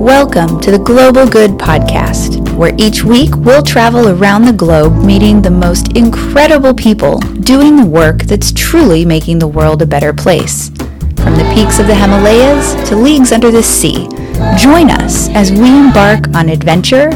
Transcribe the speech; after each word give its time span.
Welcome 0.00 0.60
to 0.60 0.70
the 0.70 0.78
Global 0.78 1.26
Good 1.26 1.58
Podcast, 1.58 2.56
where 2.56 2.74
each 2.78 3.04
week 3.04 3.36
we'll 3.36 3.62
travel 3.62 4.08
around 4.08 4.46
the 4.46 4.52
globe 4.52 5.04
meeting 5.04 5.42
the 5.42 5.50
most 5.50 5.94
incredible 5.94 6.72
people 6.72 7.18
doing 7.18 7.76
the 7.76 7.84
work 7.84 8.22
that's 8.22 8.50
truly 8.50 9.04
making 9.04 9.40
the 9.40 9.46
world 9.46 9.82
a 9.82 9.86
better 9.86 10.14
place. 10.14 10.70
From 11.16 11.36
the 11.36 11.52
peaks 11.54 11.78
of 11.78 11.86
the 11.86 11.94
Himalayas 11.94 12.88
to 12.88 12.96
leagues 12.96 13.30
under 13.30 13.50
the 13.50 13.62
sea, 13.62 14.08
join 14.56 14.90
us 14.90 15.28
as 15.34 15.52
we 15.52 15.68
embark 15.68 16.34
on 16.34 16.48
adventure 16.48 17.10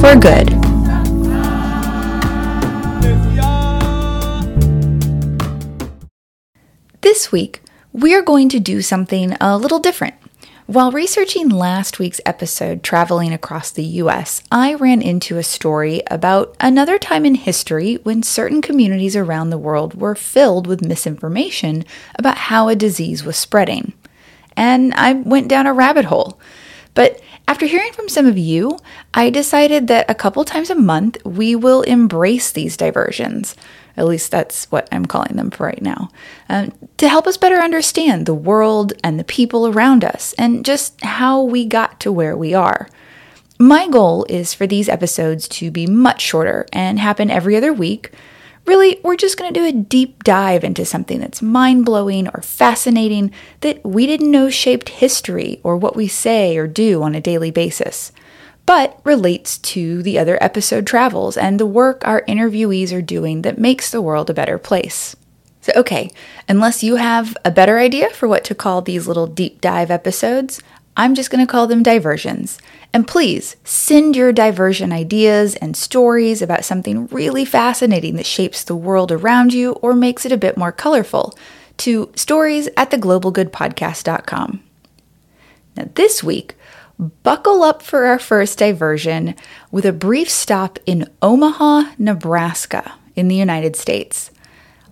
for 0.00 0.16
good. 0.16 0.48
This 7.02 7.30
week, 7.30 7.60
we're 7.92 8.22
going 8.22 8.48
to 8.48 8.58
do 8.58 8.80
something 8.80 9.36
a 9.38 9.58
little 9.58 9.78
different. 9.78 10.14
While 10.72 10.90
researching 10.90 11.50
last 11.50 11.98
week's 11.98 12.22
episode, 12.24 12.82
Traveling 12.82 13.30
Across 13.30 13.72
the 13.72 13.84
US, 13.84 14.42
I 14.50 14.72
ran 14.72 15.02
into 15.02 15.36
a 15.36 15.42
story 15.42 16.00
about 16.10 16.56
another 16.60 16.98
time 16.98 17.26
in 17.26 17.34
history 17.34 17.96
when 18.04 18.22
certain 18.22 18.62
communities 18.62 19.14
around 19.14 19.50
the 19.50 19.58
world 19.58 19.92
were 19.92 20.14
filled 20.14 20.66
with 20.66 20.80
misinformation 20.80 21.84
about 22.18 22.38
how 22.38 22.68
a 22.68 22.74
disease 22.74 23.22
was 23.22 23.36
spreading. 23.36 23.92
And 24.56 24.94
I 24.94 25.12
went 25.12 25.48
down 25.48 25.66
a 25.66 25.74
rabbit 25.74 26.06
hole. 26.06 26.40
But 26.94 27.20
after 27.46 27.66
hearing 27.66 27.92
from 27.92 28.08
some 28.08 28.24
of 28.24 28.38
you, 28.38 28.78
I 29.12 29.28
decided 29.28 29.88
that 29.88 30.10
a 30.10 30.14
couple 30.14 30.42
times 30.42 30.70
a 30.70 30.74
month 30.74 31.18
we 31.22 31.54
will 31.54 31.82
embrace 31.82 32.50
these 32.50 32.78
diversions. 32.78 33.56
At 33.96 34.06
least 34.06 34.30
that's 34.30 34.70
what 34.70 34.88
I'm 34.90 35.06
calling 35.06 35.36
them 35.36 35.50
for 35.50 35.66
right 35.66 35.82
now. 35.82 36.10
Um, 36.48 36.72
to 36.96 37.08
help 37.08 37.26
us 37.26 37.36
better 37.36 37.56
understand 37.56 38.26
the 38.26 38.34
world 38.34 38.92
and 39.04 39.18
the 39.18 39.24
people 39.24 39.66
around 39.66 40.04
us 40.04 40.32
and 40.38 40.64
just 40.64 41.02
how 41.04 41.42
we 41.42 41.64
got 41.64 42.00
to 42.00 42.12
where 42.12 42.36
we 42.36 42.54
are. 42.54 42.88
My 43.58 43.86
goal 43.88 44.26
is 44.28 44.54
for 44.54 44.66
these 44.66 44.88
episodes 44.88 45.46
to 45.48 45.70
be 45.70 45.86
much 45.86 46.20
shorter 46.20 46.66
and 46.72 46.98
happen 46.98 47.30
every 47.30 47.56
other 47.56 47.72
week. 47.72 48.12
Really, 48.64 49.00
we're 49.02 49.16
just 49.16 49.38
going 49.38 49.52
to 49.52 49.60
do 49.60 49.66
a 49.66 49.72
deep 49.82 50.22
dive 50.22 50.64
into 50.64 50.84
something 50.84 51.20
that's 51.20 51.42
mind 51.42 51.84
blowing 51.84 52.28
or 52.28 52.42
fascinating 52.42 53.32
that 53.60 53.84
we 53.84 54.06
didn't 54.06 54.30
know 54.30 54.50
shaped 54.50 54.88
history 54.88 55.60
or 55.62 55.76
what 55.76 55.96
we 55.96 56.06
say 56.06 56.56
or 56.56 56.66
do 56.66 57.02
on 57.02 57.14
a 57.14 57.20
daily 57.20 57.50
basis 57.50 58.12
but 58.72 58.98
relates 59.04 59.58
to 59.58 60.02
the 60.02 60.18
other 60.18 60.42
episode 60.42 60.86
travels 60.86 61.36
and 61.36 61.60
the 61.60 61.66
work 61.66 62.00
our 62.06 62.22
interviewees 62.22 62.90
are 62.90 63.02
doing 63.02 63.42
that 63.42 63.58
makes 63.58 63.90
the 63.90 64.00
world 64.00 64.30
a 64.30 64.32
better 64.32 64.56
place. 64.56 65.14
So, 65.60 65.74
okay, 65.76 66.10
unless 66.48 66.82
you 66.82 66.96
have 66.96 67.36
a 67.44 67.50
better 67.50 67.78
idea 67.78 68.08
for 68.08 68.26
what 68.26 68.44
to 68.44 68.54
call 68.54 68.80
these 68.80 69.06
little 69.06 69.26
deep 69.26 69.60
dive 69.60 69.90
episodes, 69.90 70.62
I'm 70.96 71.14
just 71.14 71.30
going 71.30 71.46
to 71.46 71.50
call 71.50 71.66
them 71.66 71.82
diversions. 71.82 72.58
And 72.94 73.06
please 73.06 73.56
send 73.62 74.16
your 74.16 74.32
diversion 74.32 74.90
ideas 74.90 75.54
and 75.56 75.76
stories 75.76 76.40
about 76.40 76.64
something 76.64 77.08
really 77.08 77.44
fascinating 77.44 78.16
that 78.16 78.24
shapes 78.24 78.64
the 78.64 78.74
world 78.74 79.12
around 79.12 79.52
you 79.52 79.72
or 79.82 79.92
makes 79.92 80.24
it 80.24 80.32
a 80.32 80.38
bit 80.38 80.56
more 80.56 80.72
colorful 80.72 81.36
to 81.76 82.10
stories 82.16 82.70
at 82.78 82.90
theglobalgoodpodcast.com. 82.90 84.62
Now, 85.76 85.90
this 85.94 86.24
week, 86.24 86.56
buckle 86.98 87.62
up 87.62 87.82
for 87.82 88.04
our 88.06 88.18
first 88.18 88.58
diversion 88.58 89.34
with 89.70 89.84
a 89.84 89.92
brief 89.92 90.28
stop 90.30 90.78
in 90.86 91.08
Omaha, 91.20 91.92
Nebraska, 91.98 92.94
in 93.14 93.28
the 93.28 93.36
United 93.36 93.76
States. 93.76 94.30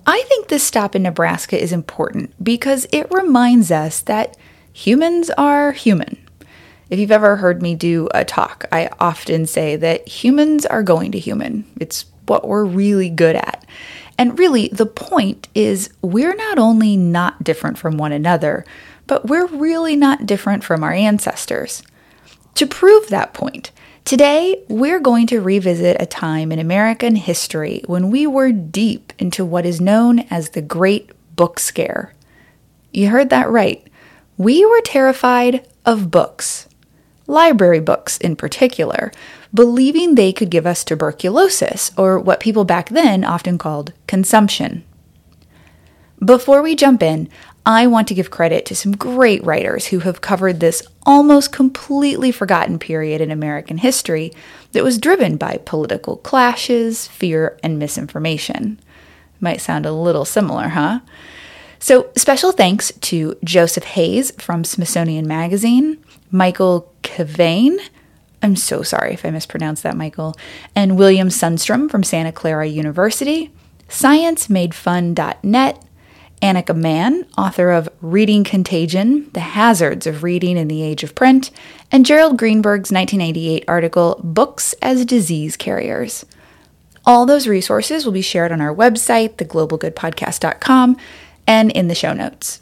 I 0.06 0.22
think 0.28 0.48
this 0.48 0.62
stop 0.62 0.96
in 0.96 1.02
Nebraska 1.02 1.60
is 1.60 1.72
important 1.72 2.32
because 2.42 2.86
it 2.90 3.10
reminds 3.12 3.70
us 3.70 4.00
that 4.02 4.36
humans 4.72 5.30
are 5.30 5.72
human. 5.72 6.18
If 6.88 6.98
you've 6.98 7.12
ever 7.12 7.36
heard 7.36 7.62
me 7.62 7.74
do 7.76 8.08
a 8.12 8.24
talk, 8.24 8.64
I 8.72 8.90
often 8.98 9.46
say 9.46 9.76
that 9.76 10.08
humans 10.08 10.66
are 10.66 10.82
going 10.82 11.12
to 11.12 11.18
human. 11.18 11.64
It's 11.78 12.06
what 12.26 12.48
we're 12.48 12.64
really 12.64 13.10
good 13.10 13.36
at. 13.36 13.64
And 14.18 14.38
really, 14.38 14.68
the 14.68 14.86
point 14.86 15.48
is 15.54 15.90
we're 16.02 16.34
not 16.34 16.58
only 16.58 16.96
not 16.96 17.44
different 17.44 17.78
from 17.78 17.96
one 17.96 18.12
another, 18.12 18.64
but 19.06 19.26
we're 19.26 19.46
really 19.46 19.96
not 19.96 20.26
different 20.26 20.64
from 20.64 20.82
our 20.82 20.92
ancestors. 20.92 21.82
To 22.54 22.66
prove 22.66 23.08
that 23.08 23.32
point, 23.32 23.70
today 24.04 24.62
we're 24.68 25.00
going 25.00 25.26
to 25.28 25.40
revisit 25.40 25.96
a 26.00 26.06
time 26.06 26.52
in 26.52 26.58
American 26.58 27.16
history 27.16 27.82
when 27.86 28.10
we 28.10 28.26
were 28.26 28.52
deep 28.52 29.12
into 29.18 29.44
what 29.44 29.64
is 29.64 29.80
known 29.80 30.20
as 30.30 30.50
the 30.50 30.62
Great 30.62 31.10
Book 31.36 31.58
Scare. 31.58 32.14
You 32.92 33.08
heard 33.08 33.30
that 33.30 33.48
right. 33.48 33.86
We 34.36 34.64
were 34.64 34.80
terrified 34.82 35.66
of 35.86 36.10
books, 36.10 36.68
library 37.26 37.80
books 37.80 38.18
in 38.18 38.36
particular, 38.36 39.12
believing 39.54 40.14
they 40.14 40.32
could 40.32 40.50
give 40.50 40.66
us 40.66 40.84
tuberculosis, 40.84 41.92
or 41.96 42.18
what 42.18 42.40
people 42.40 42.64
back 42.64 42.88
then 42.90 43.24
often 43.24 43.58
called 43.58 43.92
consumption. 44.06 44.84
Before 46.22 46.60
we 46.60 46.76
jump 46.76 47.02
in, 47.02 47.30
I 47.70 47.86
want 47.86 48.08
to 48.08 48.14
give 48.14 48.30
credit 48.30 48.66
to 48.66 48.76
some 48.76 48.92
great 48.96 49.44
writers 49.44 49.86
who 49.86 50.00
have 50.00 50.20
covered 50.20 50.60
this 50.60 50.82
almost 51.04 51.52
completely 51.52 52.32
forgotten 52.32 52.78
period 52.78 53.20
in 53.20 53.30
American 53.30 53.78
history 53.78 54.32
that 54.72 54.84
was 54.84 54.98
driven 54.98 55.36
by 55.36 55.60
political 55.64 56.16
clashes, 56.16 57.06
fear, 57.06 57.58
and 57.62 57.78
misinformation. 57.78 58.80
Might 59.40 59.60
sound 59.60 59.86
a 59.86 59.92
little 59.92 60.24
similar, 60.24 60.68
huh? 60.68 61.00
So, 61.78 62.10
special 62.16 62.52
thanks 62.52 62.92
to 63.02 63.36
Joseph 63.42 63.84
Hayes 63.84 64.32
from 64.32 64.64
Smithsonian 64.64 65.26
Magazine, 65.26 65.96
Michael 66.30 66.92
Kevane, 67.02 67.78
I'm 68.42 68.56
so 68.56 68.82
sorry 68.82 69.12
if 69.12 69.24
I 69.24 69.30
mispronounced 69.30 69.82
that, 69.82 69.96
Michael, 69.96 70.34
and 70.74 70.98
William 70.98 71.28
Sundstrom 71.28 71.90
from 71.90 72.02
Santa 72.02 72.32
Clara 72.32 72.66
University, 72.66 73.50
ScienceMadeFun.net, 73.88 75.84
Annika 76.42 76.74
Mann, 76.74 77.26
author 77.36 77.70
of 77.70 77.88
Reading 78.00 78.44
Contagion 78.44 79.30
The 79.32 79.40
Hazards 79.40 80.06
of 80.06 80.22
Reading 80.22 80.56
in 80.56 80.68
the 80.68 80.82
Age 80.82 81.02
of 81.02 81.14
Print, 81.14 81.50
and 81.92 82.06
Gerald 82.06 82.38
Greenberg's 82.38 82.90
1988 82.90 83.64
article 83.68 84.20
Books 84.24 84.74
as 84.80 85.04
Disease 85.04 85.56
Carriers. 85.56 86.24
All 87.04 87.26
those 87.26 87.46
resources 87.46 88.04
will 88.04 88.12
be 88.12 88.22
shared 88.22 88.52
on 88.52 88.60
our 88.60 88.74
website, 88.74 89.36
theglobalgoodpodcast.com, 89.36 90.96
and 91.46 91.70
in 91.72 91.88
the 91.88 91.94
show 91.94 92.12
notes. 92.12 92.60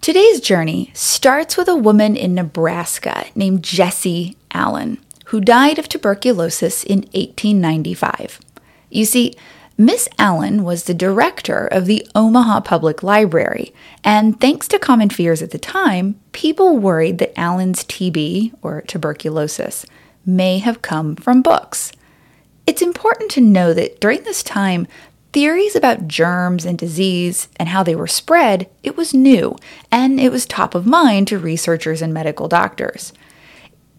Today's 0.00 0.40
journey 0.40 0.90
starts 0.92 1.56
with 1.56 1.68
a 1.68 1.76
woman 1.76 2.16
in 2.16 2.34
Nebraska 2.34 3.24
named 3.34 3.64
Jessie 3.64 4.36
Allan, 4.52 4.98
who 5.26 5.40
died 5.40 5.78
of 5.78 5.88
tuberculosis 5.88 6.84
in 6.84 6.98
1895. 7.12 8.38
You 8.90 9.04
see, 9.04 9.34
Miss 9.76 10.08
Allan 10.20 10.62
was 10.62 10.84
the 10.84 10.94
director 10.94 11.66
of 11.66 11.86
the 11.86 12.06
Omaha 12.14 12.60
Public 12.60 13.02
Library, 13.02 13.74
and 14.04 14.40
thanks 14.40 14.68
to 14.68 14.78
common 14.78 15.10
fears 15.10 15.42
at 15.42 15.50
the 15.50 15.58
time, 15.58 16.14
people 16.30 16.78
worried 16.78 17.18
that 17.18 17.38
Allan's 17.38 17.82
TB, 17.82 18.54
or 18.62 18.82
tuberculosis, 18.82 19.84
may 20.24 20.58
have 20.60 20.80
come 20.80 21.16
from 21.16 21.42
books. 21.42 21.90
It's 22.68 22.82
important 22.82 23.32
to 23.32 23.40
know 23.40 23.74
that 23.74 24.00
during 24.00 24.22
this 24.22 24.44
time, 24.44 24.86
theories 25.32 25.74
about 25.74 26.06
germs 26.06 26.64
and 26.64 26.78
disease 26.78 27.48
and 27.56 27.68
how 27.68 27.82
they 27.82 27.96
were 27.96 28.06
spread, 28.06 28.70
it 28.84 28.96
was 28.96 29.12
new, 29.12 29.56
and 29.90 30.20
it 30.20 30.30
was 30.30 30.46
top 30.46 30.76
of 30.76 30.86
mind 30.86 31.26
to 31.28 31.38
researchers 31.38 32.00
and 32.00 32.14
medical 32.14 32.46
doctors. 32.46 33.12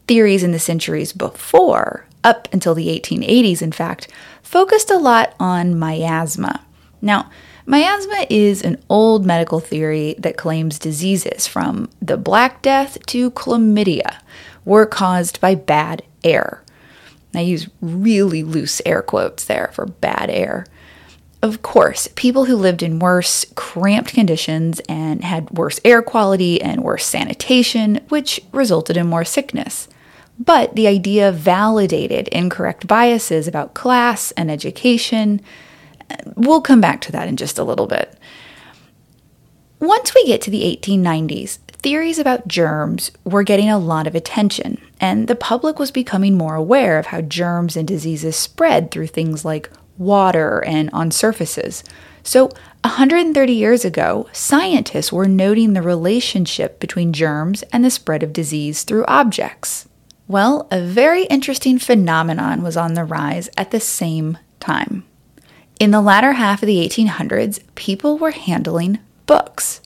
Theories 0.07 0.41
in 0.41 0.53
the 0.53 0.59
centuries 0.59 1.11
before, 1.11 2.05
up 2.23 2.47
until 2.53 2.73
the 2.73 2.87
1880s 2.87 3.61
in 3.61 3.73
fact, 3.73 4.07
focused 4.45 4.91
a 4.91 4.97
lot 4.97 5.33
on 5.39 5.77
miasma. 5.77 6.63
Now, 7.01 7.29
miasma 7.65 8.27
is 8.29 8.61
an 8.61 8.81
old 8.89 9.25
medical 9.25 9.59
theory 9.59 10.15
that 10.19 10.37
claims 10.37 10.79
diseases 10.79 11.47
from 11.47 11.89
the 12.01 12.15
Black 12.15 12.61
Death 12.61 13.03
to 13.07 13.31
chlamydia 13.31 14.21
were 14.63 14.85
caused 14.85 15.41
by 15.41 15.55
bad 15.55 16.03
air. 16.23 16.63
I 17.33 17.41
use 17.41 17.67
really 17.81 18.43
loose 18.43 18.81
air 18.85 19.01
quotes 19.01 19.45
there 19.45 19.71
for 19.73 19.87
bad 19.87 20.29
air. 20.29 20.65
Of 21.41 21.61
course, 21.61 22.07
people 22.15 22.45
who 22.45 22.55
lived 22.55 22.81
in 22.81 22.99
worse, 22.99 23.45
cramped 23.55 24.13
conditions 24.13 24.79
and 24.87 25.23
had 25.23 25.51
worse 25.51 25.79
air 25.83 26.01
quality 26.01 26.61
and 26.61 26.83
worse 26.83 27.05
sanitation, 27.05 27.99
which 28.09 28.39
resulted 28.51 28.95
in 28.95 29.07
more 29.07 29.25
sickness. 29.25 29.87
But 30.37 30.75
the 30.75 30.87
idea 30.87 31.31
validated 31.31 32.27
incorrect 32.29 32.87
biases 32.87 33.47
about 33.47 33.73
class 33.73 34.31
and 34.31 34.51
education. 34.51 35.41
We'll 36.35 36.61
come 36.61 36.81
back 36.81 37.01
to 37.01 37.11
that 37.13 37.27
in 37.27 37.37
just 37.37 37.57
a 37.57 37.63
little 37.63 37.87
bit. 37.87 38.17
Once 39.79 40.13
we 40.13 40.25
get 40.25 40.41
to 40.41 40.51
the 40.51 40.63
1890s, 40.63 41.57
theories 41.85 42.17
about 42.17 42.47
germs 42.47 43.11
were 43.23 43.43
getting 43.43 43.69
a 43.69 43.77
lot 43.77 44.07
of 44.07 44.15
attention, 44.15 44.81
and 44.99 45.27
the 45.27 45.35
public 45.35 45.77
was 45.77 45.91
becoming 45.91 46.37
more 46.37 46.55
aware 46.55 46.97
of 46.97 47.07
how 47.07 47.21
germs 47.21 47.77
and 47.77 47.87
diseases 47.87 48.35
spread 48.35 48.89
through 48.89 49.07
things 49.07 49.45
like 49.45 49.69
water 49.97 50.63
and 50.65 50.89
on 50.91 51.11
surfaces. 51.11 51.83
So, 52.23 52.49
130 52.83 53.53
years 53.53 53.85
ago, 53.85 54.27
scientists 54.31 55.13
were 55.13 55.27
noting 55.27 55.73
the 55.73 55.81
relationship 55.81 56.79
between 56.79 57.13
germs 57.13 57.63
and 57.71 57.85
the 57.85 57.91
spread 57.91 58.23
of 58.23 58.33
disease 58.33 58.83
through 58.83 59.05
objects. 59.05 59.87
Well, 60.27 60.67
a 60.71 60.81
very 60.81 61.25
interesting 61.25 61.77
phenomenon 61.77 62.63
was 62.63 62.75
on 62.75 62.95
the 62.95 63.03
rise 63.03 63.47
at 63.57 63.69
the 63.69 63.79
same 63.79 64.39
time. 64.59 65.03
In 65.79 65.91
the 65.91 66.01
latter 66.01 66.33
half 66.33 66.63
of 66.63 66.67
the 66.67 66.87
1800s, 66.87 67.59
people 67.75 68.17
were 68.17 68.31
handling 68.31 68.99
books. 69.27 69.81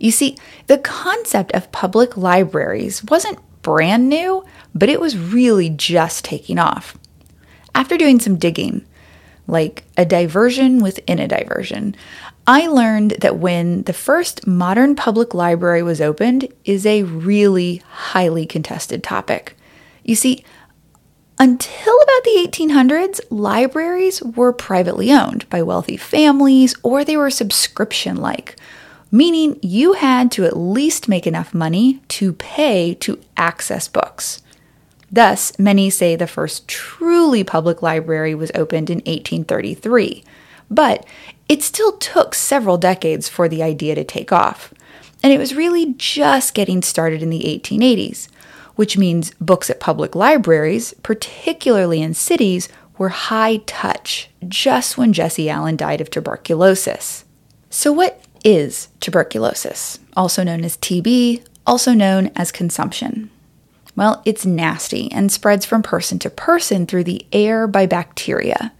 You 0.00 0.10
see, 0.10 0.36
the 0.66 0.78
concept 0.78 1.52
of 1.52 1.70
public 1.70 2.16
libraries 2.16 3.04
wasn't 3.04 3.38
brand 3.62 4.08
new, 4.08 4.44
but 4.74 4.88
it 4.88 5.00
was 5.00 5.16
really 5.16 5.70
just 5.70 6.24
taking 6.24 6.58
off. 6.58 6.98
After 7.74 7.96
doing 7.96 8.18
some 8.18 8.36
digging, 8.36 8.84
like 9.46 9.84
a 9.96 10.04
diversion 10.04 10.82
within 10.82 11.20
a 11.20 11.28
diversion, 11.28 11.94
I 12.46 12.66
learned 12.66 13.12
that 13.20 13.38
when 13.38 13.82
the 13.82 13.92
first 13.92 14.46
modern 14.46 14.96
public 14.96 15.34
library 15.34 15.82
was 15.82 16.00
opened 16.00 16.48
is 16.64 16.86
a 16.86 17.04
really 17.04 17.82
highly 17.88 18.46
contested 18.46 19.04
topic. 19.04 19.55
You 20.06 20.14
see, 20.14 20.44
until 21.38 21.94
about 21.94 22.24
the 22.24 22.48
1800s, 22.48 23.20
libraries 23.28 24.22
were 24.22 24.52
privately 24.52 25.12
owned 25.12 25.48
by 25.50 25.62
wealthy 25.62 25.96
families 25.96 26.76
or 26.84 27.04
they 27.04 27.16
were 27.16 27.28
subscription 27.28 28.16
like, 28.16 28.56
meaning 29.10 29.58
you 29.62 29.94
had 29.94 30.30
to 30.32 30.44
at 30.44 30.56
least 30.56 31.08
make 31.08 31.26
enough 31.26 31.52
money 31.52 32.00
to 32.08 32.32
pay 32.32 32.94
to 33.00 33.20
access 33.36 33.88
books. 33.88 34.42
Thus, 35.10 35.58
many 35.58 35.90
say 35.90 36.14
the 36.14 36.28
first 36.28 36.68
truly 36.68 37.42
public 37.42 37.82
library 37.82 38.34
was 38.34 38.52
opened 38.54 38.88
in 38.88 38.98
1833, 38.98 40.24
but 40.70 41.04
it 41.48 41.64
still 41.64 41.96
took 41.98 42.34
several 42.34 42.78
decades 42.78 43.28
for 43.28 43.48
the 43.48 43.62
idea 43.62 43.96
to 43.96 44.04
take 44.04 44.30
off. 44.30 44.72
And 45.22 45.32
it 45.32 45.38
was 45.38 45.54
really 45.54 45.94
just 45.94 46.54
getting 46.54 46.80
started 46.82 47.22
in 47.22 47.30
the 47.30 47.42
1880s 47.42 48.28
which 48.76 48.96
means 48.96 49.32
books 49.40 49.68
at 49.68 49.80
public 49.80 50.14
libraries, 50.14 50.94
particularly 51.02 52.00
in 52.00 52.14
cities, 52.14 52.68
were 52.96 53.08
high 53.08 53.58
touch 53.66 54.30
just 54.46 54.96
when 54.96 55.12
Jessie 55.12 55.50
Allan 55.50 55.76
died 55.76 56.00
of 56.00 56.10
tuberculosis. 56.10 57.24
So, 57.68 57.92
what 57.92 58.22
is 58.44 58.88
tuberculosis, 59.00 59.98
also 60.16 60.42
known 60.42 60.64
as 60.64 60.76
TB, 60.76 61.44
also 61.66 61.92
known 61.92 62.30
as 62.36 62.52
consumption? 62.52 63.30
Well, 63.96 64.22
it's 64.24 64.46
nasty 64.46 65.10
and 65.10 65.32
spreads 65.32 65.64
from 65.64 65.82
person 65.82 66.18
to 66.20 66.30
person 66.30 66.86
through 66.86 67.04
the 67.04 67.26
air 67.32 67.66
by 67.66 67.86
bacteria. 67.86 68.72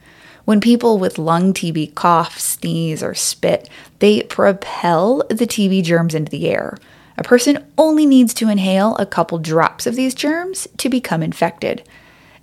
When 0.45 0.61
people 0.61 0.99
with 0.99 1.19
lung 1.19 1.53
TB 1.53 1.95
cough, 1.95 2.39
sneeze, 2.39 3.03
or 3.03 3.15
spit, 3.15 3.69
they 3.99 4.23
propel 4.23 5.25
the 5.29 5.47
TB 5.47 5.83
germs 5.83 6.15
into 6.15 6.31
the 6.31 6.49
air, 6.49 6.79
a 7.19 7.23
person 7.23 7.65
only 7.79 8.07
needs 8.07 8.35
to 8.35 8.49
inhale 8.49 8.97
a 8.97 9.07
couple 9.07 9.39
drops 9.39 9.87
of 9.87 9.97
these 9.97 10.15
germs 10.15 10.69
to 10.79 10.89
become 10.89 11.23
infected. 11.23 11.83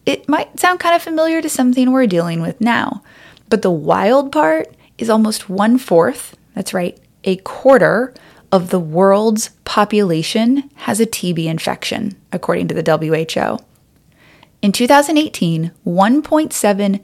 It 0.05 0.27
might 0.27 0.59
sound 0.59 0.79
kind 0.79 0.95
of 0.95 1.01
familiar 1.01 1.41
to 1.41 1.49
something 1.49 1.91
we're 1.91 2.07
dealing 2.07 2.41
with 2.41 2.59
now, 2.59 3.03
but 3.49 3.61
the 3.61 3.71
wild 3.71 4.31
part 4.31 4.73
is 4.97 5.09
almost 5.09 5.49
one 5.49 5.77
fourth, 5.77 6.35
that's 6.55 6.73
right, 6.73 6.97
a 7.23 7.37
quarter 7.37 8.13
of 8.51 8.69
the 8.69 8.79
world's 8.79 9.49
population 9.65 10.69
has 10.75 10.99
a 10.99 11.07
TB 11.07 11.45
infection, 11.45 12.15
according 12.31 12.67
to 12.67 12.75
the 12.75 12.83
WHO. 12.83 13.63
In 14.61 14.71
2018, 14.71 15.71
1.7 15.85 17.01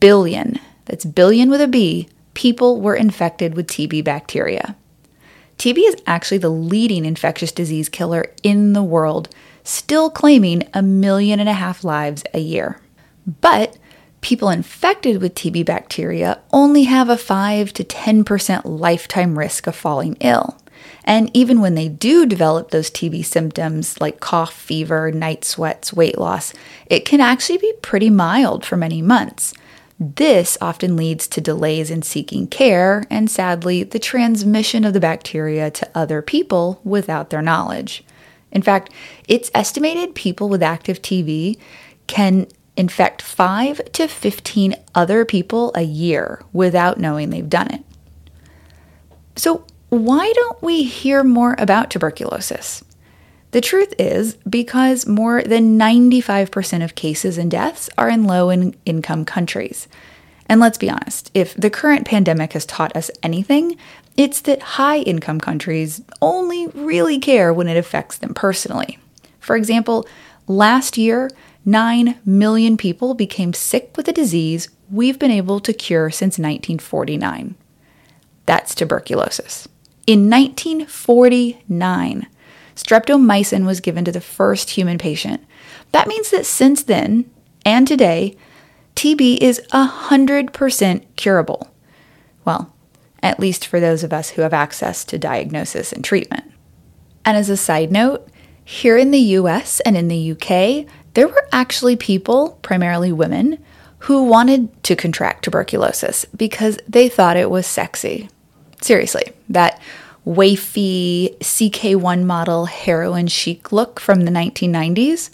billion, 0.00 0.58
that's 0.86 1.04
billion 1.04 1.50
with 1.50 1.60
a 1.60 1.68
B, 1.68 2.08
people 2.32 2.80
were 2.80 2.96
infected 2.96 3.54
with 3.54 3.66
TB 3.66 4.02
bacteria. 4.02 4.76
TB 5.58 5.88
is 5.88 5.96
actually 6.06 6.38
the 6.38 6.50
leading 6.50 7.04
infectious 7.04 7.50
disease 7.50 7.88
killer 7.88 8.26
in 8.42 8.74
the 8.74 8.82
world, 8.82 9.28
still 9.64 10.08
claiming 10.08 10.62
a 10.72 10.82
million 10.82 11.40
and 11.40 11.48
a 11.48 11.54
half 11.54 11.82
lives 11.82 12.22
a 12.32 12.38
year. 12.38 12.80
But 13.40 13.76
people 14.20 14.50
infected 14.50 15.20
with 15.20 15.34
TB 15.34 15.66
bacteria 15.66 16.40
only 16.52 16.84
have 16.84 17.08
a 17.08 17.16
5 17.16 17.72
to 17.72 17.84
10% 17.84 18.62
lifetime 18.64 19.38
risk 19.38 19.66
of 19.66 19.74
falling 19.74 20.16
ill. 20.20 20.56
And 21.04 21.30
even 21.34 21.60
when 21.60 21.74
they 21.74 21.88
do 21.88 22.24
develop 22.24 22.70
those 22.70 22.90
TB 22.90 23.24
symptoms 23.24 24.00
like 24.00 24.20
cough, 24.20 24.52
fever, 24.52 25.10
night 25.10 25.44
sweats, 25.44 25.92
weight 25.92 26.18
loss, 26.18 26.52
it 26.86 27.04
can 27.04 27.20
actually 27.20 27.58
be 27.58 27.72
pretty 27.82 28.10
mild 28.10 28.64
for 28.64 28.76
many 28.76 29.02
months. 29.02 29.54
This 30.00 30.56
often 30.60 30.96
leads 30.96 31.26
to 31.28 31.40
delays 31.40 31.90
in 31.90 32.02
seeking 32.02 32.46
care 32.46 33.04
and, 33.10 33.28
sadly, 33.28 33.82
the 33.82 33.98
transmission 33.98 34.84
of 34.84 34.92
the 34.92 35.00
bacteria 35.00 35.70
to 35.72 35.90
other 35.94 36.22
people 36.22 36.80
without 36.84 37.30
their 37.30 37.42
knowledge. 37.42 38.04
In 38.52 38.62
fact, 38.62 38.92
it's 39.26 39.50
estimated 39.54 40.14
people 40.14 40.48
with 40.48 40.62
active 40.62 41.02
TB 41.02 41.58
can 42.06 42.46
infect 42.76 43.20
5 43.20 43.92
to 43.92 44.06
15 44.06 44.76
other 44.94 45.24
people 45.24 45.72
a 45.74 45.82
year 45.82 46.42
without 46.52 46.98
knowing 46.98 47.30
they've 47.30 47.48
done 47.48 47.72
it. 47.74 47.84
So, 49.34 49.64
why 49.88 50.32
don't 50.34 50.62
we 50.62 50.84
hear 50.84 51.24
more 51.24 51.56
about 51.58 51.90
tuberculosis? 51.90 52.84
The 53.50 53.60
truth 53.62 53.94
is 53.98 54.34
because 54.48 55.06
more 55.06 55.42
than 55.42 55.78
95% 55.78 56.84
of 56.84 56.94
cases 56.94 57.38
and 57.38 57.50
deaths 57.50 57.88
are 57.96 58.10
in 58.10 58.24
low 58.24 58.50
income 58.52 59.24
countries. 59.24 59.88
And 60.46 60.60
let's 60.60 60.78
be 60.78 60.90
honest, 60.90 61.30
if 61.34 61.54
the 61.54 61.70
current 61.70 62.06
pandemic 62.06 62.52
has 62.52 62.66
taught 62.66 62.94
us 62.96 63.10
anything, 63.22 63.76
it's 64.16 64.40
that 64.42 64.60
high 64.62 64.98
income 64.98 65.40
countries 65.40 66.02
only 66.20 66.66
really 66.68 67.18
care 67.18 67.52
when 67.52 67.68
it 67.68 67.76
affects 67.76 68.18
them 68.18 68.34
personally. 68.34 68.98
For 69.40 69.56
example, 69.56 70.06
last 70.46 70.98
year, 70.98 71.30
9 71.64 72.18
million 72.24 72.76
people 72.76 73.14
became 73.14 73.52
sick 73.52 73.92
with 73.96 74.08
a 74.08 74.12
disease 74.12 74.68
we've 74.90 75.18
been 75.18 75.30
able 75.30 75.60
to 75.60 75.72
cure 75.72 76.10
since 76.10 76.38
1949. 76.38 77.54
That's 78.46 78.74
tuberculosis. 78.74 79.68
In 80.06 80.30
1949, 80.30 82.26
streptomycin 82.78 83.66
was 83.66 83.80
given 83.80 84.04
to 84.04 84.12
the 84.12 84.20
first 84.20 84.70
human 84.70 84.98
patient. 84.98 85.44
That 85.92 86.08
means 86.08 86.30
that 86.30 86.46
since 86.46 86.82
then 86.82 87.30
and 87.64 87.86
today, 87.86 88.36
TB 88.94 89.38
is 89.38 89.60
100% 89.72 91.04
curable. 91.16 91.74
Well, 92.44 92.72
at 93.22 93.40
least 93.40 93.66
for 93.66 93.80
those 93.80 94.04
of 94.04 94.12
us 94.12 94.30
who 94.30 94.42
have 94.42 94.54
access 94.54 95.04
to 95.06 95.18
diagnosis 95.18 95.92
and 95.92 96.04
treatment. 96.04 96.50
And 97.24 97.36
as 97.36 97.50
a 97.50 97.56
side 97.56 97.90
note, 97.90 98.28
here 98.64 98.96
in 98.96 99.10
the 99.10 99.18
US 99.18 99.80
and 99.80 99.96
in 99.96 100.08
the 100.08 100.32
UK, 100.32 100.86
there 101.14 101.28
were 101.28 101.48
actually 101.52 101.96
people, 101.96 102.58
primarily 102.62 103.12
women, 103.12 103.58
who 104.00 104.24
wanted 104.24 104.82
to 104.84 104.94
contract 104.94 105.42
tuberculosis 105.44 106.24
because 106.36 106.78
they 106.88 107.08
thought 107.08 107.36
it 107.36 107.50
was 107.50 107.66
sexy. 107.66 108.28
Seriously, 108.80 109.32
that 109.48 109.80
wafy 110.28 111.34
CK1 111.38 112.24
model 112.24 112.66
heroin 112.66 113.26
chic 113.26 113.72
look 113.72 113.98
from 113.98 114.22
the 114.22 114.30
1990s, 114.30 115.30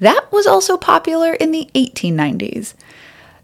that 0.00 0.32
was 0.32 0.46
also 0.46 0.78
popular 0.78 1.34
in 1.34 1.52
the 1.52 1.68
1890s. 1.74 2.72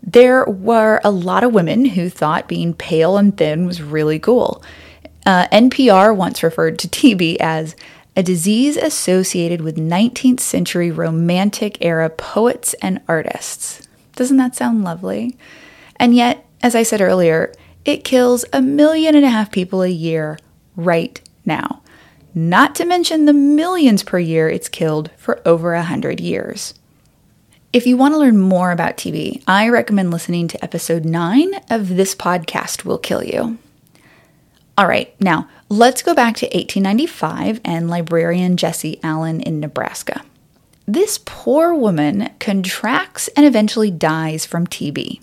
There 0.02 0.44
were 0.46 1.00
a 1.04 1.10
lot 1.10 1.44
of 1.44 1.52
women 1.52 1.84
who 1.84 2.08
thought 2.08 2.48
being 2.48 2.72
pale 2.72 3.18
and 3.18 3.36
thin 3.36 3.66
was 3.66 3.82
really 3.82 4.18
cool. 4.18 4.62
Uh, 5.26 5.46
NPR 5.48 6.16
once 6.16 6.42
referred 6.42 6.78
to 6.78 6.88
TB 6.88 7.36
as 7.36 7.76
a 8.16 8.22
disease 8.22 8.78
associated 8.78 9.60
with 9.60 9.76
19th 9.76 10.40
century 10.40 10.90
romantic 10.90 11.76
era 11.84 12.08
poets 12.08 12.74
and 12.80 13.00
artists. 13.06 13.86
Doesn't 14.16 14.38
that 14.38 14.56
sound 14.56 14.84
lovely? 14.84 15.36
And 15.96 16.16
yet, 16.16 16.46
as 16.62 16.74
I 16.74 16.82
said 16.82 17.02
earlier, 17.02 17.52
it 17.84 18.04
kills 18.04 18.44
a 18.52 18.62
million 18.62 19.14
and 19.14 19.24
a 19.24 19.30
half 19.30 19.52
people 19.52 19.82
a 19.82 19.88
year 19.88 20.38
right 20.78 21.20
now, 21.44 21.82
not 22.34 22.74
to 22.76 22.86
mention 22.86 23.26
the 23.26 23.32
millions 23.34 24.02
per 24.02 24.18
year 24.18 24.48
it's 24.48 24.68
killed 24.68 25.10
for 25.16 25.42
over 25.46 25.74
a 25.74 25.82
hundred 25.82 26.20
years. 26.20 26.72
If 27.72 27.86
you 27.86 27.98
want 27.98 28.14
to 28.14 28.18
learn 28.18 28.38
more 28.38 28.70
about 28.70 28.96
TB, 28.96 29.42
I 29.46 29.68
recommend 29.68 30.10
listening 30.10 30.48
to 30.48 30.64
episode 30.64 31.04
9 31.04 31.52
of 31.68 31.96
This 31.96 32.14
Podcast 32.14 32.84
Will 32.84 32.96
Kill 32.96 33.22
You. 33.22 33.58
All 34.78 34.86
right, 34.86 35.14
now 35.20 35.48
let's 35.68 36.02
go 36.02 36.14
back 36.14 36.36
to 36.36 36.46
1895 36.46 37.60
and 37.64 37.90
librarian 37.90 38.56
Jessie 38.56 39.00
Allan 39.02 39.40
in 39.40 39.60
Nebraska. 39.60 40.22
This 40.86 41.18
poor 41.18 41.74
woman 41.74 42.30
contracts 42.38 43.28
and 43.36 43.44
eventually 43.44 43.90
dies 43.90 44.46
from 44.46 44.66
TB. 44.66 45.20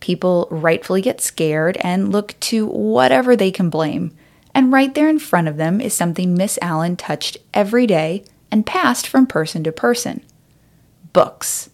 People 0.00 0.48
rightfully 0.50 1.00
get 1.00 1.20
scared 1.20 1.78
and 1.80 2.12
look 2.12 2.38
to 2.40 2.66
whatever 2.66 3.36
they 3.36 3.52
can 3.52 3.70
blame 3.70 4.14
and 4.56 4.72
right 4.72 4.94
there 4.94 5.10
in 5.10 5.18
front 5.18 5.48
of 5.48 5.58
them 5.58 5.82
is 5.82 5.92
something 5.92 6.32
Miss 6.32 6.58
Allan 6.62 6.96
touched 6.96 7.36
every 7.52 7.86
day 7.86 8.24
and 8.50 8.64
passed 8.64 9.06
from 9.06 9.26
person 9.26 9.62
to 9.64 9.70
person 9.70 10.24
books. 11.12 11.68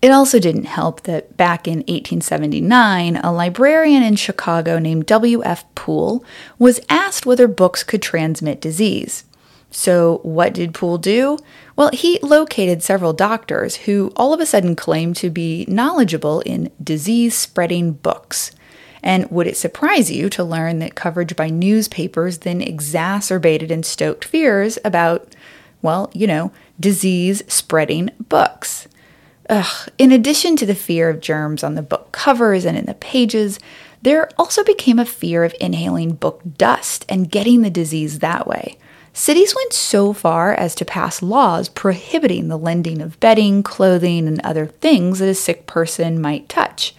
It 0.00 0.08
also 0.08 0.38
didn't 0.38 0.64
help 0.64 1.02
that 1.02 1.36
back 1.36 1.68
in 1.68 1.80
1879, 1.80 3.16
a 3.18 3.30
librarian 3.30 4.02
in 4.02 4.16
Chicago 4.16 4.78
named 4.78 5.04
W.F. 5.04 5.74
Poole 5.74 6.24
was 6.58 6.80
asked 6.88 7.26
whether 7.26 7.46
books 7.46 7.84
could 7.84 8.00
transmit 8.00 8.62
disease. 8.62 9.24
So, 9.70 10.20
what 10.22 10.54
did 10.54 10.72
Poole 10.72 10.96
do? 10.96 11.36
Well, 11.76 11.90
he 11.92 12.18
located 12.22 12.82
several 12.82 13.12
doctors 13.12 13.76
who 13.76 14.10
all 14.16 14.32
of 14.32 14.40
a 14.40 14.46
sudden 14.46 14.74
claimed 14.74 15.16
to 15.16 15.28
be 15.28 15.66
knowledgeable 15.68 16.40
in 16.40 16.70
disease 16.82 17.34
spreading 17.34 17.92
books. 17.92 18.52
And 19.06 19.30
would 19.30 19.46
it 19.46 19.56
surprise 19.56 20.10
you 20.10 20.28
to 20.30 20.42
learn 20.42 20.80
that 20.80 20.96
coverage 20.96 21.36
by 21.36 21.48
newspapers 21.48 22.38
then 22.38 22.60
exacerbated 22.60 23.70
and 23.70 23.86
stoked 23.86 24.24
fears 24.24 24.80
about, 24.84 25.36
well, 25.80 26.10
you 26.12 26.26
know, 26.26 26.50
disease 26.80 27.40
spreading 27.46 28.10
books? 28.28 28.88
Ugh. 29.48 29.88
In 29.96 30.10
addition 30.10 30.56
to 30.56 30.66
the 30.66 30.74
fear 30.74 31.08
of 31.08 31.20
germs 31.20 31.62
on 31.62 31.76
the 31.76 31.82
book 31.82 32.10
covers 32.10 32.64
and 32.64 32.76
in 32.76 32.86
the 32.86 32.94
pages, 32.94 33.60
there 34.02 34.28
also 34.36 34.64
became 34.64 34.98
a 34.98 35.06
fear 35.06 35.44
of 35.44 35.54
inhaling 35.60 36.14
book 36.14 36.42
dust 36.58 37.06
and 37.08 37.30
getting 37.30 37.62
the 37.62 37.70
disease 37.70 38.18
that 38.18 38.48
way. 38.48 38.76
Cities 39.12 39.54
went 39.54 39.72
so 39.72 40.12
far 40.12 40.52
as 40.52 40.74
to 40.74 40.84
pass 40.84 41.22
laws 41.22 41.68
prohibiting 41.68 42.48
the 42.48 42.58
lending 42.58 43.00
of 43.00 43.20
bedding, 43.20 43.62
clothing, 43.62 44.26
and 44.26 44.40
other 44.40 44.66
things 44.66 45.20
that 45.20 45.28
a 45.28 45.34
sick 45.34 45.68
person 45.68 46.20
might 46.20 46.48
touch. 46.48 46.92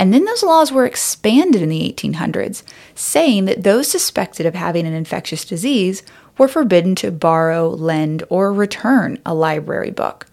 And 0.00 0.14
then 0.14 0.24
those 0.24 0.42
laws 0.42 0.72
were 0.72 0.86
expanded 0.86 1.60
in 1.60 1.68
the 1.68 1.92
1800s, 1.92 2.62
saying 2.94 3.44
that 3.44 3.64
those 3.64 3.86
suspected 3.86 4.46
of 4.46 4.54
having 4.54 4.86
an 4.86 4.94
infectious 4.94 5.44
disease 5.44 6.02
were 6.38 6.48
forbidden 6.48 6.94
to 6.94 7.10
borrow, 7.10 7.68
lend, 7.68 8.22
or 8.30 8.50
return 8.50 9.18
a 9.26 9.34
library 9.34 9.90
book. 9.90 10.26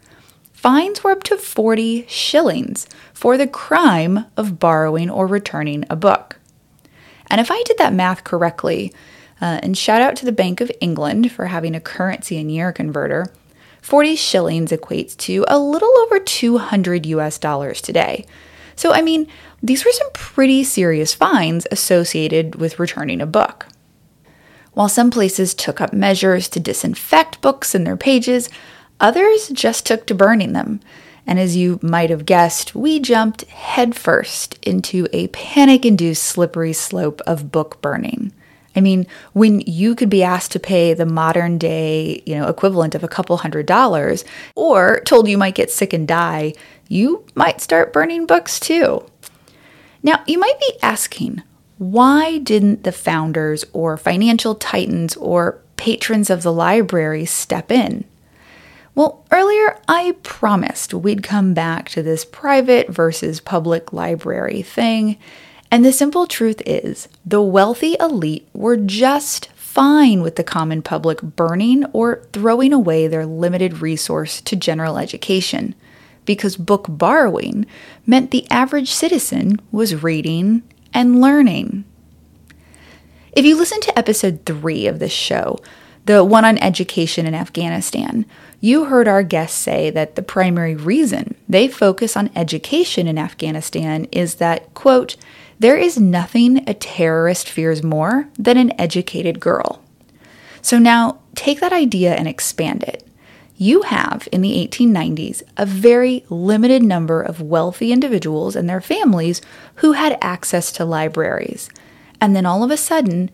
Fines 0.54 1.04
were 1.04 1.12
up 1.12 1.24
to 1.24 1.36
40 1.36 2.06
shillings 2.08 2.88
for 3.14 3.36
the 3.36 3.46
crime 3.46 4.26
of 4.38 4.58
borrowing 4.58 5.10
or 5.10 5.28
returning 5.28 5.84
a 5.90 5.98
book. 5.98 6.40
And 7.30 7.42
if 7.42 7.52
I 7.52 7.62
did 7.64 7.78
that 7.78 7.94
math 7.94 8.24
correctly, 8.24 8.94
uh, 9.42 9.60
and 9.62 9.78
shout 9.78 10.02
out 10.02 10.16
to 10.16 10.26
the 10.26 10.32
Bank 10.32 10.62
of 10.62 10.72
England 10.80 11.34
for 11.34 11.48
having 11.48 11.76
a 11.76 11.82
currency 11.82 12.38
and 12.38 12.50
year 12.50 12.72
converter, 12.72 13.26
40 13.82 14.16
shillings 14.16 14.72
equates 14.72 15.18
to 15.18 15.44
a 15.50 15.60
little 15.60 15.92
over 16.00 16.20
200 16.20 17.06
US 17.08 17.38
dollars 17.38 17.82
today. 17.82 18.26
So, 18.78 18.94
I 18.94 19.02
mean, 19.02 19.28
these 19.62 19.84
were 19.84 19.92
some 19.92 20.12
pretty 20.14 20.64
serious 20.64 21.14
fines 21.14 21.68
associated 21.72 22.56
with 22.56 22.80
returning 22.80 23.20
a 23.20 23.26
book. 23.26 23.68
While 24.74 24.88
some 24.88 25.10
places 25.10 25.56
took 25.56 25.82
up 25.82 25.92
measures 25.92 26.48
to 26.50 26.60
disinfect 26.60 27.42
books 27.42 27.74
and 27.74 27.86
their 27.86 27.98
pages, 27.98 28.50
others 29.00 29.50
just 29.50 29.86
took 29.88 30.06
to 30.06 30.16
burning 30.16 30.54
them. 30.54 30.80
And 31.26 31.40
as 31.40 31.58
you 31.58 31.80
might 31.82 32.12
have 32.12 32.28
guessed, 32.28 32.76
we 32.76 33.00
jumped 33.00 33.44
headfirst 33.46 34.60
into 34.62 35.08
a 35.12 35.28
panic 35.30 35.84
induced 35.84 36.24
slippery 36.24 36.74
slope 36.74 37.20
of 37.26 37.52
book 37.52 37.82
burning. 37.82 38.32
I 38.78 38.80
mean, 38.80 39.08
when 39.34 39.62
you 39.62 39.96
could 39.96 40.10
be 40.10 40.22
asked 40.22 40.52
to 40.52 40.60
pay 40.60 40.94
the 40.94 41.08
modern 41.08 41.58
day, 41.58 42.22
you 42.28 42.36
know, 42.36 42.48
equivalent 42.48 42.94
of 42.94 43.04
a 43.04 43.08
couple 43.08 43.36
hundred 43.38 43.66
dollars 43.66 44.24
or 44.56 45.02
told 45.02 45.28
you 45.28 45.38
might 45.38 45.56
get 45.56 45.72
sick 45.72 45.94
and 45.94 46.08
die, 46.08 46.54
you 46.90 47.26
might 47.36 47.62
start 47.62 47.94
burning 47.94 48.26
books 48.26 48.60
too. 48.60 49.06
Now, 50.04 50.24
you 50.28 50.40
might 50.40 50.60
be 50.60 50.74
asking, 50.82 51.44
why 51.78 52.40
didn't 52.40 52.84
the 52.84 52.92
founders 52.92 53.66
or 53.74 53.98
financial 53.98 54.56
titans 54.56 55.16
or 55.18 55.60
patrons 55.76 56.30
of 56.30 56.44
the 56.44 56.54
library 56.54 57.26
step 57.26 57.72
in? 57.72 58.06
Well, 58.96 59.24
earlier 59.30 59.80
I 59.88 60.16
promised 60.24 60.94
we'd 60.94 61.22
come 61.22 61.54
back 61.54 61.90
to 61.90 62.02
this 62.02 62.26
private 62.26 62.90
versus 62.90 63.40
public 63.40 63.94
library 63.94 64.64
thing, 64.64 65.18
and 65.70 65.86
the 65.86 65.92
simple 65.92 66.26
truth 66.26 66.64
is 66.66 67.08
the 67.24 67.42
wealthy 67.42 67.96
elite 68.00 68.48
were 68.54 68.78
just 68.78 69.50
fine 69.52 70.22
with 70.22 70.36
the 70.36 70.44
common 70.44 70.82
public 70.82 71.22
burning 71.22 71.86
or 71.94 72.24
throwing 72.34 72.74
away 72.74 73.08
their 73.08 73.28
limited 73.28 73.82
resource 73.82 74.42
to 74.42 74.56
general 74.56 74.98
education 74.98 75.76
because 76.28 76.58
book 76.58 76.86
borrowing 76.88 77.66
meant 78.06 78.30
the 78.30 78.46
average 78.52 78.92
citizen 78.92 79.60
was 79.72 80.04
reading 80.04 80.62
and 80.94 81.20
learning. 81.20 81.86
If 83.32 83.46
you 83.46 83.58
listen 83.58 83.80
to 83.82 83.98
episode 83.98 84.46
three 84.46 84.86
of 84.86 85.00
this 85.00 85.12
show, 85.12 85.58
the 86.06 86.24
one 86.24 86.46
on 86.46 86.58
education 86.60 87.26
in 87.26 87.34
Afghanistan, 87.34 88.26
you 88.62 88.86
heard 88.86 89.08
our 89.08 89.24
guests 89.24 89.58
say 89.58 89.90
that 89.90 90.16
the 90.16 90.22
primary 90.22 90.76
reason 90.76 91.36
they 91.50 91.68
focus 91.68 92.16
on 92.16 92.32
education 92.36 93.08
in 93.08 93.18
Afghanistan 93.18 94.06
is 94.06 94.36
that, 94.36 94.74
quote, 94.74 95.16
there 95.60 95.78
is 95.78 96.00
nothing 96.00 96.68
a 96.70 96.74
terrorist 96.74 97.50
fears 97.50 97.84
more 97.84 98.30
than 98.38 98.58
an 98.58 98.80
educated 98.80 99.40
girl. 99.40 99.82
So 100.62 100.78
now 100.78 101.20
take 101.36 101.60
that 101.60 101.74
idea 101.74 102.14
and 102.14 102.28
expand 102.28 102.84
it 102.84 103.07
you 103.58 103.82
have 103.82 104.28
in 104.32 104.42
the 104.42 104.68
1890s 104.68 105.42
a 105.58 105.66
very 105.66 106.24
limited 106.30 106.84
number 106.84 107.22
of 107.22 107.42
wealthy 107.42 107.92
individuals 107.92 108.56
and 108.56 108.70
their 108.70 108.82
families 108.82 109.42
who 109.76 109.94
had 109.94 110.18
access 110.22 110.72
to 110.74 110.86
libraries. 110.86 111.70
And 112.22 112.36
then 112.36 112.46
all 112.46 112.64
of 112.64 112.72
a 112.72 112.78
sudden, 112.78 113.32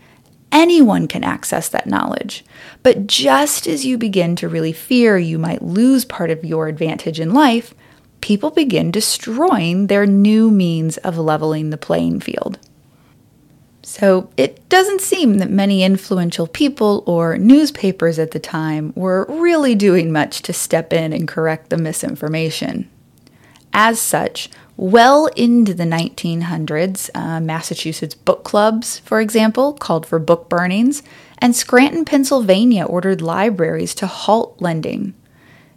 anyone 0.52 1.08
can 1.08 1.24
access 1.24 1.68
that 1.70 1.88
knowledge. 1.88 2.46
But 2.84 3.06
just 3.06 3.68
as 3.68 3.86
you 3.86 3.98
begin 3.98 4.36
to 4.38 4.48
really 4.48 4.74
fear 4.74 5.18
you 5.18 5.38
might 5.38 5.62
lose 5.62 6.06
part 6.06 6.30
of 6.30 6.46
your 6.46 6.68
advantage 6.68 7.20
in 7.20 7.34
life, 7.34 7.74
people 8.22 8.52
begin 8.52 8.92
destroying 8.92 9.88
their 9.88 10.06
new 10.06 10.50
means 10.50 10.96
of 10.98 11.18
leveling 11.18 11.70
the 11.70 11.78
playing 11.78 12.22
field. 12.22 12.60
So 13.84 14.30
it 14.38 14.68
doesn't 14.70 15.02
seem 15.02 15.40
that 15.40 15.50
many 15.50 15.84
influential 15.84 16.48
people 16.48 17.04
or 17.06 17.38
newspapers 17.38 18.18
at 18.18 18.32
the 18.32 18.40
time 18.40 18.94
were 18.96 19.26
really 19.28 19.76
doing 19.76 20.12
much 20.12 20.42
to 20.44 20.54
step 20.54 20.94
in 20.94 21.12
and 21.12 21.28
correct 21.28 21.70
the 21.70 21.78
misinformation. 21.78 22.90
As 23.74 24.00
such, 24.00 24.50
well 24.78 25.28
into 25.36 25.74
the 25.74 25.84
1900s, 25.84 27.10
uh, 27.14 27.42
Massachusetts 27.42 28.16
book 28.16 28.46
clubs, 28.46 29.00
for 29.00 29.20
example, 29.20 29.74
called 29.74 30.06
for 30.06 30.18
book 30.18 30.48
burnings, 30.48 31.04
and 31.40 31.54
Scranton, 31.54 32.06
Pennsylvania 32.06 32.86
ordered 32.86 33.22
libraries 33.22 33.94
to 33.96 34.08
halt 34.08 34.56
lending. 34.62 35.14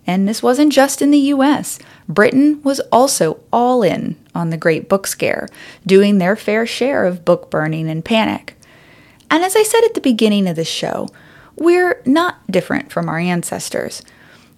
And 0.07 0.29
this 0.29 0.43
wasn't 0.43 0.73
just 0.73 1.03
in 1.03 1.11
the 1.11 1.19
US. 1.35 1.81
Britain 2.09 2.63
was 2.63 2.79
also 2.93 3.41
all 3.53 3.83
in 3.83 4.15
on 4.37 4.51
the 4.51 4.57
Great 4.57 4.89
Book 4.89 5.07
Scare, 5.07 5.49
doing 5.87 6.19
their 6.19 6.37
fair 6.37 6.67
share 6.67 7.05
of 7.05 7.25
book 7.25 7.51
burning 7.51 7.89
and 7.89 8.05
panic. 8.05 8.55
And 9.31 9.43
as 9.43 9.57
I 9.57 9.63
said 9.63 9.83
at 9.85 9.95
the 9.95 10.01
beginning 10.01 10.47
of 10.47 10.57
the 10.57 10.65
show, 10.65 11.09
we're 11.57 12.03
not 12.05 12.47
different 12.51 12.93
from 12.93 13.09
our 13.09 13.19
ancestors. 13.19 14.03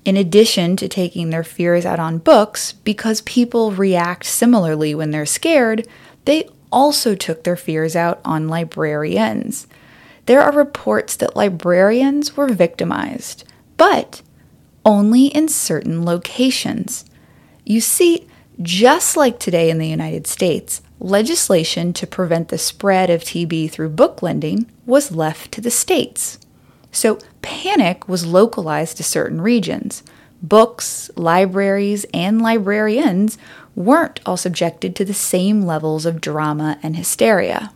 In 0.05 0.17
addition 0.17 0.77
to 0.77 0.89
taking 0.89 1.31
their 1.31 1.45
fears 1.45 1.87
out 1.87 2.01
on 2.01 2.19
books, 2.19 2.73
because 2.73 3.21
people 3.23 3.73
react 3.73 4.25
similarly 4.25 4.95
when 4.95 5.11
they're 5.11 5.27
scared, 5.27 5.87
they 6.25 6.49
also 6.71 7.15
took 7.15 7.45
their 7.45 7.57
fears 7.57 7.97
out 7.97 8.21
on 8.25 8.49
librarians. 8.49 9.67
There 10.27 10.43
are 10.43 10.53
reports 10.53 11.17
that 11.17 11.37
librarians 11.37 12.37
were 12.37 12.49
victimized, 12.49 13.45
but 13.77 14.23
only 14.85 15.27
in 15.27 15.49
certain 15.49 16.05
locations. 16.05 17.05
You 17.65 17.81
see, 17.81 18.27
just 18.61 19.17
like 19.17 19.39
today 19.39 19.71
in 19.71 19.79
the 19.79 19.89
United 19.89 20.27
States, 20.27 20.83
legislation 21.01 21.93
to 21.93 22.07
prevent 22.07 22.49
the 22.49 22.59
spread 22.59 23.11
of 23.11 23.23
TB 23.23 23.71
through 23.71 23.91
book 23.91 24.23
lending 24.23 24.71
was 24.85 25.13
left 25.13 25.53
to 25.53 25.61
the 25.61 25.71
states. 25.71 26.39
So 26.91 27.19
panic 27.43 28.09
was 28.09 28.27
localized 28.27 28.97
to 28.97 29.05
certain 29.05 29.41
regions. 29.41 30.03
Books, 30.43 31.11
libraries, 31.17 32.07
and 32.13 32.41
librarians 32.43 33.39
weren't 33.75 34.21
all 34.27 34.37
subjected 34.37 34.97
to 34.97 35.05
the 35.05 35.15
same 35.15 35.63
levels 35.63 36.05
of 36.05 36.21
drama 36.21 36.79
and 36.83 36.97
hysteria. 36.97 37.73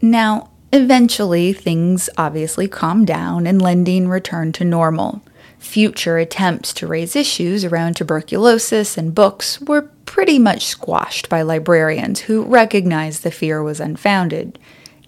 Now, 0.00 0.49
eventually, 0.72 1.52
things 1.52 2.10
obviously 2.16 2.68
calmed 2.68 3.06
down 3.06 3.46
and 3.46 3.60
lending 3.60 4.08
returned 4.08 4.54
to 4.56 4.64
normal. 4.64 5.22
Future 5.58 6.16
attempts 6.16 6.72
to 6.72 6.86
raise 6.86 7.14
issues 7.14 7.64
around 7.64 7.94
tuberculosis 7.94 8.96
and 8.96 9.14
books 9.14 9.60
were 9.60 9.90
pretty 10.06 10.38
much 10.38 10.64
squashed 10.64 11.28
by 11.28 11.42
librarians 11.42 12.20
who 12.20 12.44
recognized 12.44 13.22
the 13.22 13.30
fear 13.30 13.62
was 13.62 13.78
unfounded. 13.78 14.58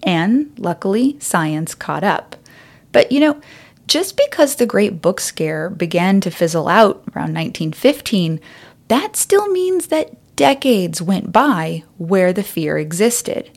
And 0.03 0.51
luckily, 0.57 1.17
science 1.19 1.73
caught 1.73 2.03
up. 2.03 2.35
But 2.91 3.11
you 3.11 3.19
know, 3.19 3.41
just 3.87 4.15
because 4.15 4.55
the 4.55 4.65
Great 4.65 5.01
Book 5.01 5.19
Scare 5.19 5.69
began 5.69 6.21
to 6.21 6.31
fizzle 6.31 6.67
out 6.67 7.03
around 7.15 7.33
1915, 7.33 8.39
that 8.87 9.15
still 9.15 9.49
means 9.49 9.87
that 9.87 10.15
decades 10.35 11.01
went 11.01 11.31
by 11.31 11.83
where 11.97 12.31
the 12.31 12.43
fear 12.43 12.77
existed. 12.77 13.49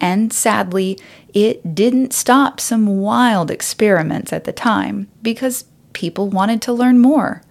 And 0.00 0.32
sadly, 0.32 0.98
it 1.34 1.74
didn't 1.74 2.12
stop 2.12 2.60
some 2.60 2.98
wild 2.98 3.50
experiments 3.50 4.32
at 4.32 4.44
the 4.44 4.52
time 4.52 5.08
because 5.22 5.64
people 5.92 6.28
wanted 6.28 6.62
to 6.62 6.72
learn 6.72 6.98
more. 6.98 7.42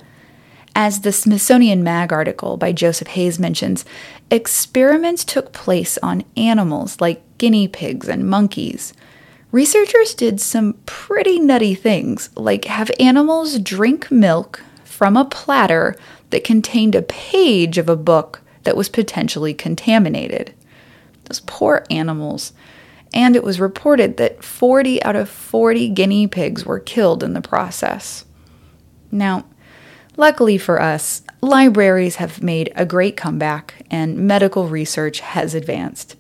As 0.76 1.02
the 1.02 1.12
Smithsonian 1.12 1.84
Mag 1.84 2.14
article 2.14 2.56
by 2.58 2.72
Joseph 2.72 3.10
Hayes 3.10 3.40
mentions, 3.40 3.84
experiments 4.30 5.26
took 5.26 5.52
place 5.52 5.98
on 6.02 6.24
animals 6.38 7.02
like 7.02 7.22
guinea 7.38 7.68
pigs 7.68 8.08
and 8.08 8.30
monkeys. 8.30 8.94
Researchers 9.52 10.14
did 10.14 10.40
some 10.40 10.76
pretty 10.86 11.40
nutty 11.40 11.76
things, 11.76 12.30
like 12.36 12.66
have 12.66 12.90
animals 13.00 13.60
drink 13.60 14.10
milk 14.10 14.64
from 14.86 15.18
a 15.18 15.26
platter 15.26 15.96
that 16.30 16.46
contained 16.46 16.96
a 16.96 17.02
page 17.02 17.78
of 17.78 17.90
a 17.90 17.98
book 17.98 18.42
that 18.64 18.78
was 18.78 18.88
potentially 18.88 19.54
contaminated. 19.54 20.54
Those 21.26 21.42
poor 21.42 21.86
animals. 21.90 22.54
And 23.14 23.36
it 23.36 23.44
was 23.44 23.60
reported 23.60 24.18
that 24.18 24.44
40 24.44 25.04
out 25.04 25.16
of 25.16 25.30
40 25.30 25.90
guinea 25.90 26.28
pigs 26.28 26.66
were 26.66 26.80
killed 26.80 27.24
in 27.24 27.34
the 27.34 27.42
process. 27.42 28.26
Now, 29.12 29.46
luckily 30.16 30.58
for 30.58 30.82
us, 30.82 31.22
libraries 31.42 32.16
have 32.18 32.42
made 32.42 32.72
a 32.76 32.86
great 32.86 33.18
comeback 33.18 33.86
and 33.92 34.18
medical 34.18 34.68
research 34.68 35.20
has 35.20 35.54
advanced. 35.54 36.16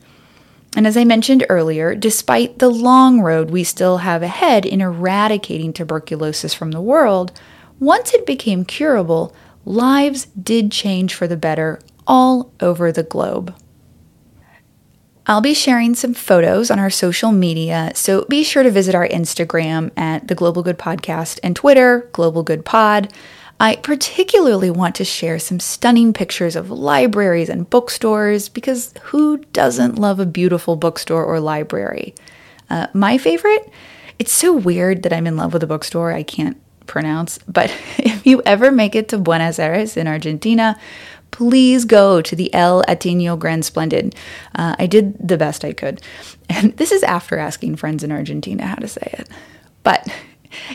And 0.76 0.88
as 0.88 0.96
I 0.96 1.04
mentioned 1.04 1.46
earlier, 1.50 1.96
despite 1.96 2.60
the 2.60 2.70
long 2.70 3.22
road 3.22 3.52
we 3.52 3.64
still 3.64 3.98
have 3.98 4.24
ahead 4.24 4.66
in 4.66 4.82
eradicating 4.82 5.74
tuberculosis 5.74 6.54
from 6.54 6.72
the 6.72 6.82
world, 6.82 7.38
once 7.80 8.14
it 8.14 8.26
became 8.26 8.64
curable, 8.64 9.36
lives 9.66 10.26
did 10.28 10.72
change 10.72 11.14
for 11.14 11.28
the 11.28 11.38
better 11.38 11.80
all 12.08 12.52
over 12.62 12.92
the 12.92 13.04
globe. 13.04 13.54
I'll 15.28 15.42
be 15.42 15.54
sharing 15.54 15.94
some 15.94 16.16
photos 16.16 16.72
on 16.72 16.80
our 16.80 16.90
social 16.90 17.32
media, 17.32 17.92
so 17.94 18.26
be 18.26 18.44
sure 18.44 18.64
to 18.64 18.72
visit 18.72 18.96
our 18.96 19.08
Instagram 19.08 19.92
at 19.96 20.28
the 20.28 20.34
Global 20.34 20.64
Good 20.64 20.80
Podcast 20.80 21.40
and 21.44 21.56
Twitter, 21.56 22.10
Global 22.12 22.42
Good 22.42 22.66
Pod. 22.66 23.14
I 23.60 23.76
particularly 23.76 24.72
want 24.72 24.96
to 24.96 25.06
share 25.06 25.38
some 25.38 25.60
stunning 25.60 26.14
pictures 26.14 26.56
of 26.56 26.72
libraries 26.72 27.50
and 27.50 27.70
bookstores 27.70 28.50
because 28.50 28.96
who 29.04 29.38
doesn't 29.54 30.00
love 30.00 30.20
a 30.20 30.26
beautiful 30.26 30.76
bookstore 30.76 31.24
or 31.24 31.40
library? 31.40 32.16
Uh, 32.72 32.88
my 32.94 33.20
favorite? 33.20 33.70
It's 34.18 34.34
so 34.34 34.54
weird 34.54 35.04
that 35.04 35.14
I'm 35.14 35.28
in 35.28 35.38
love 35.38 35.54
with 35.54 35.62
a 35.62 35.68
bookstore 35.68 36.12
I 36.12 36.24
can't 36.24 36.60
pronounce, 36.88 37.38
but 37.48 37.72
if 38.00 38.26
you 38.26 38.42
ever 38.48 38.72
make 38.72 38.96
it 38.96 39.10
to 39.10 39.20
Buenos 39.20 39.60
Aires 39.60 39.96
in 39.96 40.08
Argentina, 40.08 40.80
please 41.32 41.86
go 41.86 42.22
to 42.22 42.36
the 42.36 42.54
El 42.54 42.84
Ateneo 42.88 43.36
Grand 43.36 43.66
Splendid. 43.66 44.16
Uh, 44.56 44.76
I 44.78 44.86
did 44.86 45.16
the 45.28 45.38
best 45.38 45.66
I 45.66 45.74
could. 45.74 46.02
And 46.50 46.76
this 46.78 46.92
is 46.92 47.04
after 47.04 47.38
asking 47.38 47.78
friends 47.78 48.04
in 48.04 48.12
Argentina 48.12 48.66
how 48.66 48.76
to 48.76 48.88
say 48.88 49.10
it. 49.14 49.30
But 49.84 50.08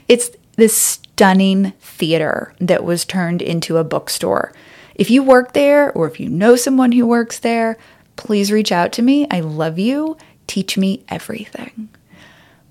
it's 0.08 0.30
this 0.56 0.76
stunning 0.76 1.72
theater 1.80 2.54
that 2.60 2.84
was 2.84 3.04
turned 3.04 3.42
into 3.42 3.76
a 3.76 3.84
bookstore. 3.84 4.52
If 4.94 5.10
you 5.10 5.22
work 5.22 5.52
there 5.52 5.92
or 5.92 6.08
if 6.08 6.18
you 6.18 6.28
know 6.28 6.56
someone 6.56 6.92
who 6.92 7.06
works 7.06 7.38
there, 7.38 7.76
please 8.16 8.50
reach 8.50 8.72
out 8.72 8.92
to 8.92 9.02
me. 9.02 9.26
I 9.30 9.40
love 9.40 9.78
you. 9.78 10.16
Teach 10.46 10.78
me 10.78 11.04
everything. 11.08 11.90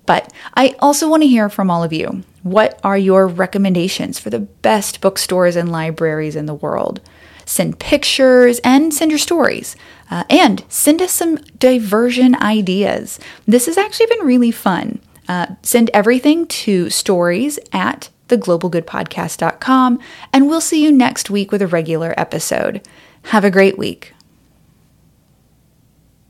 But 0.06 0.32
I 0.54 0.74
also 0.78 1.08
want 1.08 1.22
to 1.22 1.28
hear 1.28 1.48
from 1.48 1.70
all 1.70 1.82
of 1.82 1.92
you. 1.92 2.22
What 2.42 2.80
are 2.84 2.98
your 2.98 3.26
recommendations 3.26 4.18
for 4.18 4.30
the 4.30 4.40
best 4.40 5.00
bookstores 5.00 5.56
and 5.56 5.70
libraries 5.70 6.36
in 6.36 6.46
the 6.46 6.54
world? 6.54 7.00
Send 7.46 7.78
pictures 7.78 8.58
and 8.62 8.92
send 8.92 9.10
your 9.10 9.18
stories. 9.18 9.74
Uh, 10.10 10.24
and 10.28 10.64
send 10.68 11.00
us 11.00 11.12
some 11.12 11.36
diversion 11.58 12.34
ideas. 12.36 13.18
This 13.46 13.66
has 13.66 13.78
actually 13.78 14.06
been 14.06 14.26
really 14.26 14.50
fun. 14.50 15.00
Uh, 15.28 15.46
send 15.62 15.90
everything 15.94 16.46
to 16.46 16.90
stories 16.90 17.58
at 17.72 18.10
theglobalgoodpodcast.com, 18.28 20.00
and 20.32 20.48
we'll 20.48 20.60
see 20.60 20.82
you 20.82 20.92
next 20.92 21.30
week 21.30 21.50
with 21.50 21.62
a 21.62 21.66
regular 21.66 22.14
episode. 22.16 22.86
Have 23.24 23.44
a 23.44 23.50
great 23.50 23.78
week. 23.78 24.12